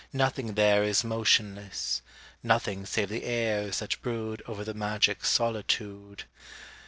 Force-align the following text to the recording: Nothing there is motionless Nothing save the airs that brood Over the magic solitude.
Nothing 0.13 0.55
there 0.55 0.83
is 0.83 1.03
motionless 1.03 2.01
Nothing 2.41 2.87
save 2.87 3.09
the 3.09 3.23
airs 3.23 3.77
that 3.81 4.01
brood 4.01 4.41
Over 4.47 4.63
the 4.63 4.73
magic 4.73 5.23
solitude. 5.23 6.23